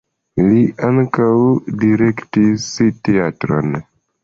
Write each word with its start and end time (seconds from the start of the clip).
Li 0.45 0.61
ankaŭ 0.87 1.27
direktis 1.85 2.67
teatron. 2.85 3.81